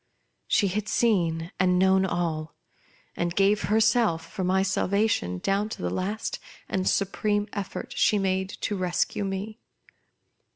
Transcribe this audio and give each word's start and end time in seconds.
She 0.47 0.69
had 0.69 0.87
seen 0.87 1.51
and 1.59 1.77
known 1.77 2.07
all, 2.07 2.55
and 3.15 3.35
gave 3.35 3.65
herself 3.65 4.27
for 4.33 4.43
my 4.43 4.63
salvation 4.63 5.37
down 5.37 5.69
to 5.69 5.81
the 5.83 5.91
last 5.91 6.39
and 6.67 6.89
supreme 6.89 7.47
effort 7.53 7.93
she 7.95 8.17
made 8.17 8.49
to 8.61 8.75
rescue 8.75 9.23
me. 9.23 9.59